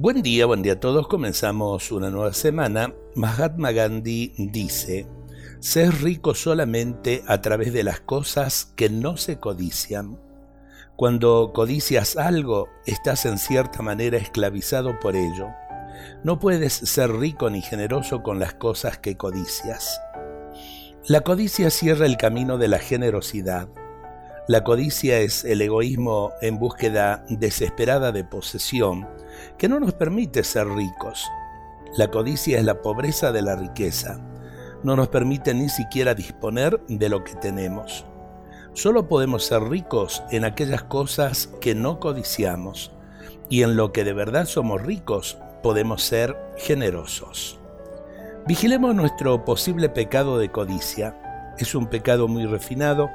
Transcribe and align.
Buen 0.00 0.22
día, 0.22 0.46
buen 0.46 0.62
día 0.62 0.74
a 0.74 0.78
todos. 0.78 1.08
Comenzamos 1.08 1.90
una 1.90 2.08
nueva 2.08 2.32
semana. 2.32 2.94
Mahatma 3.16 3.72
Gandhi 3.72 4.32
dice, 4.38 5.08
ser 5.58 5.92
rico 6.04 6.36
solamente 6.36 7.24
a 7.26 7.42
través 7.42 7.72
de 7.72 7.82
las 7.82 7.98
cosas 7.98 8.72
que 8.76 8.90
no 8.90 9.16
se 9.16 9.40
codician. 9.40 10.16
Cuando 10.94 11.50
codicias 11.52 12.16
algo, 12.16 12.68
estás 12.86 13.26
en 13.26 13.38
cierta 13.38 13.82
manera 13.82 14.18
esclavizado 14.18 15.00
por 15.00 15.16
ello. 15.16 15.48
No 16.22 16.38
puedes 16.38 16.74
ser 16.74 17.10
rico 17.10 17.50
ni 17.50 17.60
generoso 17.60 18.22
con 18.22 18.38
las 18.38 18.54
cosas 18.54 18.98
que 18.98 19.16
codicias. 19.16 20.00
La 21.08 21.22
codicia 21.22 21.70
cierra 21.70 22.06
el 22.06 22.16
camino 22.16 22.56
de 22.56 22.68
la 22.68 22.78
generosidad. 22.78 23.68
La 24.46 24.62
codicia 24.62 25.18
es 25.18 25.44
el 25.44 25.60
egoísmo 25.60 26.34
en 26.40 26.60
búsqueda 26.60 27.24
desesperada 27.28 28.12
de 28.12 28.22
posesión 28.22 29.08
que 29.56 29.68
no 29.68 29.80
nos 29.80 29.94
permite 29.94 30.44
ser 30.44 30.68
ricos. 30.68 31.26
La 31.96 32.10
codicia 32.10 32.58
es 32.58 32.64
la 32.64 32.82
pobreza 32.82 33.32
de 33.32 33.42
la 33.42 33.56
riqueza. 33.56 34.20
No 34.82 34.96
nos 34.96 35.08
permite 35.08 35.54
ni 35.54 35.68
siquiera 35.68 36.14
disponer 36.14 36.80
de 36.88 37.08
lo 37.08 37.24
que 37.24 37.34
tenemos. 37.34 38.04
Solo 38.74 39.08
podemos 39.08 39.44
ser 39.44 39.62
ricos 39.62 40.22
en 40.30 40.44
aquellas 40.44 40.84
cosas 40.84 41.48
que 41.60 41.74
no 41.74 41.98
codiciamos 41.98 42.92
y 43.48 43.62
en 43.62 43.76
lo 43.76 43.92
que 43.92 44.04
de 44.04 44.12
verdad 44.12 44.44
somos 44.44 44.82
ricos 44.82 45.38
podemos 45.62 46.02
ser 46.02 46.36
generosos. 46.56 47.58
Vigilemos 48.46 48.94
nuestro 48.94 49.44
posible 49.44 49.88
pecado 49.88 50.38
de 50.38 50.50
codicia 50.50 51.16
es 51.58 51.74
un 51.74 51.86
pecado 51.86 52.28
muy 52.28 52.46
refinado, 52.46 53.10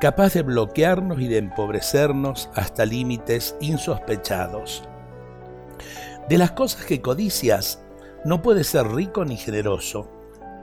capaz 0.00 0.34
de 0.34 0.42
bloquearnos 0.42 1.20
y 1.20 1.28
de 1.28 1.38
empobrecernos 1.38 2.50
hasta 2.54 2.84
límites 2.84 3.56
insospechados. 3.60 4.86
De 6.28 6.38
las 6.38 6.50
cosas 6.50 6.84
que 6.84 7.00
codicias, 7.00 7.80
no 8.24 8.42
puedes 8.42 8.66
ser 8.66 8.88
rico 8.88 9.24
ni 9.24 9.36
generoso. 9.36 10.10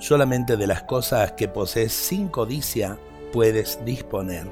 Solamente 0.00 0.56
de 0.56 0.66
las 0.66 0.82
cosas 0.82 1.32
que 1.32 1.46
posees 1.46 1.92
sin 1.92 2.26
codicia 2.26 2.98
puedes 3.32 3.78
disponer. 3.84 4.50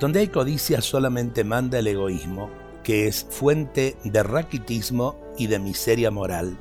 Donde 0.00 0.20
hay 0.20 0.28
codicia 0.28 0.80
solamente 0.80 1.44
manda 1.44 1.78
el 1.78 1.88
egoísmo, 1.88 2.48
que 2.82 3.06
es 3.06 3.26
fuente 3.28 3.96
de 4.02 4.22
raquitismo 4.22 5.20
y 5.36 5.46
de 5.46 5.58
miseria 5.58 6.10
moral. 6.10 6.56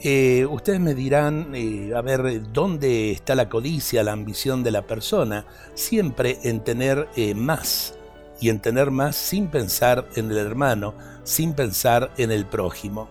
Eh, 0.00 0.46
ustedes 0.46 0.78
me 0.78 0.94
dirán, 0.94 1.56
eh, 1.56 1.92
a 1.96 2.00
ver, 2.00 2.52
¿dónde 2.52 3.10
está 3.10 3.34
la 3.34 3.48
codicia, 3.48 4.04
la 4.04 4.12
ambición 4.12 4.62
de 4.62 4.70
la 4.70 4.86
persona? 4.86 5.46
Siempre 5.74 6.38
en 6.44 6.60
tener 6.62 7.08
eh, 7.16 7.34
más 7.34 7.98
y 8.42 8.50
en 8.50 8.60
tener 8.60 8.90
más 8.90 9.14
sin 9.16 9.46
pensar 9.46 10.06
en 10.16 10.30
el 10.30 10.36
hermano, 10.36 10.94
sin 11.22 11.54
pensar 11.54 12.10
en 12.18 12.32
el 12.32 12.44
prójimo. 12.44 13.08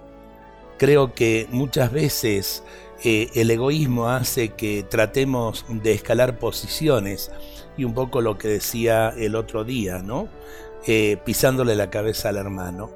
Creo 0.77 1.13
que 1.13 1.47
muchas 1.51 1.91
veces 1.91 2.63
el 3.03 3.49
egoísmo 3.49 4.09
hace 4.09 4.49
que 4.49 4.83
tratemos 4.83 5.65
de 5.69 5.93
escalar 5.93 6.37
posiciones 6.37 7.31
y 7.77 7.85
un 7.85 7.93
poco 7.93 8.21
lo 8.21 8.37
que 8.37 8.49
decía 8.49 9.09
el 9.17 9.35
otro 9.35 9.63
día, 9.63 9.99
¿no? 9.99 10.27
pisándole 11.23 11.75
la 11.75 11.89
cabeza 11.89 12.29
al 12.29 12.37
hermano. 12.37 12.91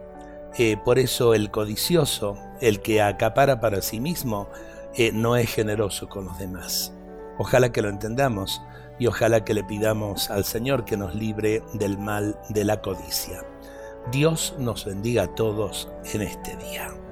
Eh, 0.58 0.78
por 0.84 1.00
eso 1.00 1.34
el 1.34 1.52
codicioso, 1.52 2.38
el 2.62 2.82
que 2.82 3.02
acapara 3.02 3.60
para 3.60 3.82
sí 3.82 4.00
mismo, 4.00 4.50
eh, 4.96 5.12
no 5.14 5.36
es 5.36 5.54
generoso 5.54 6.08
con 6.08 6.26
los 6.26 6.40
demás. 6.40 6.94
Ojalá 7.38 7.72
que 7.72 7.82
lo 7.82 7.90
entendamos 7.90 8.62
y 8.98 9.08
ojalá 9.08 9.44
que 9.44 9.54
le 9.54 9.64
pidamos 9.64 10.30
al 10.30 10.46
Señor 10.46 10.86
que 10.86 10.98
nos 10.98 11.16
libre 11.16 11.64
del 11.74 11.98
mal 11.98 12.40
de 12.50 12.64
la 12.64 12.82
codicia. 12.82 13.44
Dios 14.12 14.56
nos 14.60 14.86
bendiga 14.86 15.24
a 15.24 15.36
todos 15.36 15.90
en 16.14 16.22
este 16.22 16.56
día. 16.58 17.05